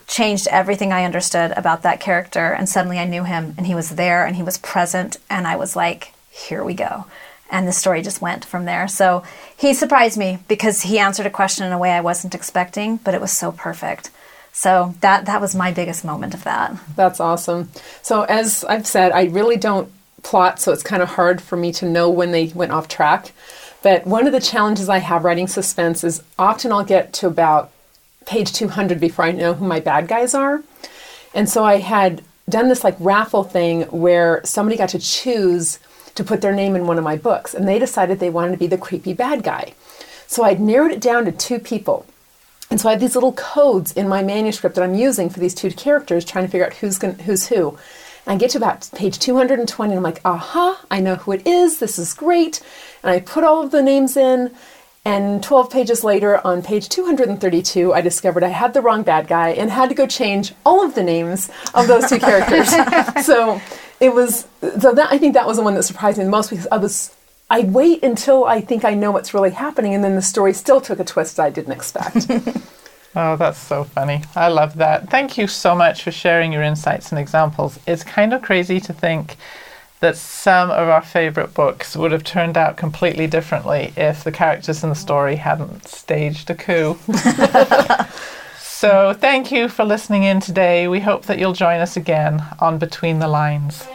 changed 0.06 0.48
everything 0.50 0.92
I 0.92 1.04
understood 1.04 1.52
about 1.52 1.82
that 1.82 2.00
character. 2.00 2.52
And 2.52 2.68
suddenly 2.68 2.98
I 2.98 3.06
knew 3.06 3.24
him, 3.24 3.54
and 3.56 3.66
he 3.66 3.74
was 3.74 3.90
there, 3.90 4.26
and 4.26 4.36
he 4.36 4.42
was 4.42 4.58
present. 4.58 5.16
And 5.30 5.46
I 5.46 5.56
was 5.56 5.76
like, 5.76 6.12
here 6.30 6.62
we 6.62 6.74
go. 6.74 7.06
And 7.50 7.68
the 7.68 7.72
story 7.72 8.02
just 8.02 8.20
went 8.20 8.44
from 8.44 8.64
there. 8.64 8.88
So 8.88 9.22
he 9.56 9.72
surprised 9.74 10.18
me 10.18 10.38
because 10.48 10.82
he 10.82 10.98
answered 10.98 11.26
a 11.26 11.30
question 11.30 11.64
in 11.64 11.72
a 11.72 11.78
way 11.78 11.92
I 11.92 12.00
wasn't 12.00 12.34
expecting, 12.34 12.96
but 12.96 13.14
it 13.14 13.20
was 13.20 13.32
so 13.32 13.52
perfect. 13.52 14.10
So 14.52 14.94
that 15.00 15.26
that 15.26 15.40
was 15.40 15.54
my 15.54 15.72
biggest 15.72 16.04
moment 16.04 16.34
of 16.34 16.44
that. 16.44 16.76
That's 16.96 17.20
awesome. 17.20 17.70
So 18.02 18.22
as 18.22 18.64
I've 18.64 18.86
said, 18.86 19.12
I 19.12 19.24
really 19.24 19.56
don't 19.56 19.90
plot, 20.22 20.58
so 20.58 20.72
it's 20.72 20.82
kind 20.82 21.02
of 21.02 21.10
hard 21.10 21.40
for 21.42 21.56
me 21.56 21.72
to 21.72 21.86
know 21.86 22.08
when 22.08 22.30
they 22.30 22.46
went 22.46 22.72
off 22.72 22.88
track. 22.88 23.32
But 23.82 24.06
one 24.06 24.26
of 24.26 24.32
the 24.32 24.40
challenges 24.40 24.88
I 24.88 24.98
have 24.98 25.24
writing 25.24 25.46
suspense 25.46 26.02
is 26.02 26.22
often 26.38 26.72
I'll 26.72 26.84
get 26.84 27.12
to 27.14 27.26
about 27.26 27.70
page 28.26 28.52
200 28.52 29.00
before 29.00 29.24
I 29.24 29.32
know 29.32 29.54
who 29.54 29.66
my 29.66 29.80
bad 29.80 30.08
guys 30.08 30.34
are. 30.34 30.62
And 31.34 31.48
so 31.48 31.64
I 31.64 31.78
had 31.78 32.22
done 32.48 32.68
this 32.68 32.84
like 32.84 32.96
raffle 33.00 33.44
thing 33.44 33.82
where 33.84 34.40
somebody 34.44 34.76
got 34.76 34.90
to 34.90 34.98
choose 34.98 35.78
to 36.14 36.24
put 36.24 36.40
their 36.40 36.54
name 36.54 36.76
in 36.76 36.86
one 36.86 36.98
of 36.98 37.04
my 37.04 37.16
books, 37.16 37.54
and 37.54 37.66
they 37.66 37.78
decided 37.78 38.20
they 38.20 38.30
wanted 38.30 38.52
to 38.52 38.58
be 38.58 38.66
the 38.66 38.78
creepy 38.78 39.12
bad 39.12 39.42
guy. 39.42 39.74
So 40.26 40.44
I'd 40.44 40.60
narrowed 40.60 40.92
it 40.92 41.00
down 41.00 41.24
to 41.24 41.32
two 41.32 41.58
people. 41.58 42.06
And 42.70 42.80
so 42.80 42.88
I 42.88 42.92
have 42.92 43.00
these 43.00 43.14
little 43.14 43.32
codes 43.32 43.92
in 43.92 44.08
my 44.08 44.22
manuscript 44.22 44.76
that 44.76 44.84
I'm 44.84 44.94
using 44.94 45.28
for 45.28 45.40
these 45.40 45.54
two 45.54 45.70
characters, 45.70 46.24
trying 46.24 46.44
to 46.44 46.50
figure 46.50 46.66
out 46.66 46.74
who's 46.74 46.98
gonna, 46.98 47.14
who's 47.14 47.48
who. 47.48 47.70
And 48.26 48.34
I 48.34 48.36
get 48.36 48.50
to 48.50 48.58
about 48.58 48.88
page 48.94 49.18
220, 49.18 49.90
and 49.90 49.98
I'm 49.98 50.02
like, 50.02 50.20
aha, 50.24 50.84
I 50.90 51.00
know 51.00 51.16
who 51.16 51.32
it 51.32 51.46
is. 51.46 51.78
This 51.78 51.98
is 51.98 52.14
great. 52.14 52.62
And 53.02 53.10
I 53.10 53.20
put 53.20 53.44
all 53.44 53.62
of 53.62 53.70
the 53.70 53.82
names 53.82 54.16
in, 54.16 54.54
and 55.04 55.42
12 55.42 55.70
pages 55.70 56.02
later, 56.02 56.44
on 56.46 56.62
page 56.62 56.88
232, 56.88 57.92
I 57.92 58.00
discovered 58.00 58.42
I 58.42 58.48
had 58.48 58.72
the 58.72 58.80
wrong 58.80 59.02
bad 59.02 59.28
guy 59.28 59.50
and 59.50 59.70
had 59.70 59.90
to 59.90 59.94
go 59.94 60.06
change 60.06 60.54
all 60.64 60.82
of 60.82 60.94
the 60.94 61.02
names 61.02 61.50
of 61.74 61.88
those 61.88 62.08
two 62.08 62.18
characters. 62.18 62.70
so 63.26 63.60
it 64.00 64.14
was, 64.14 64.46
so 64.60 64.92
that, 64.94 65.12
I 65.12 65.18
think 65.18 65.34
that 65.34 65.46
was 65.46 65.58
the 65.58 65.62
one 65.62 65.74
that 65.74 65.82
surprised 65.82 66.16
me 66.16 66.24
the 66.24 66.30
most 66.30 66.48
because 66.50 66.66
I 66.72 66.78
was, 66.78 67.14
I 67.50 67.60
wait 67.60 68.02
until 68.02 68.44
I 68.46 68.62
think 68.62 68.84
I 68.84 68.94
know 68.94 69.10
what's 69.10 69.34
really 69.34 69.50
happening, 69.50 69.94
and 69.94 70.02
then 70.02 70.14
the 70.14 70.22
story 70.22 70.54
still 70.54 70.80
took 70.80 70.98
a 70.98 71.04
twist 71.04 71.38
I 71.38 71.50
didn't 71.50 71.72
expect. 71.72 72.26
Oh, 73.16 73.36
that's 73.36 73.58
so 73.58 73.84
funny. 73.84 74.22
I 74.34 74.48
love 74.48 74.74
that. 74.78 75.08
Thank 75.08 75.38
you 75.38 75.46
so 75.46 75.74
much 75.74 76.02
for 76.02 76.10
sharing 76.10 76.52
your 76.52 76.62
insights 76.62 77.12
and 77.12 77.18
examples. 77.18 77.78
It's 77.86 78.02
kind 78.02 78.34
of 78.34 78.42
crazy 78.42 78.80
to 78.80 78.92
think 78.92 79.36
that 80.04 80.18
some 80.18 80.70
of 80.70 80.86
our 80.86 81.00
favorite 81.00 81.54
books 81.54 81.96
would 81.96 82.12
have 82.12 82.22
turned 82.22 82.58
out 82.58 82.76
completely 82.76 83.26
differently 83.26 83.90
if 83.96 84.22
the 84.22 84.30
characters 84.30 84.84
in 84.84 84.90
the 84.90 84.94
story 84.94 85.36
hadn't 85.36 85.88
staged 85.88 86.50
a 86.50 86.54
coup. 86.54 86.98
so, 88.60 89.14
thank 89.14 89.50
you 89.50 89.66
for 89.66 89.82
listening 89.82 90.24
in 90.24 90.40
today. 90.40 90.88
We 90.88 91.00
hope 91.00 91.24
that 91.24 91.38
you'll 91.38 91.54
join 91.54 91.80
us 91.80 91.96
again 91.96 92.44
on 92.60 92.76
Between 92.76 93.18
the 93.18 93.28
Lines. 93.28 93.88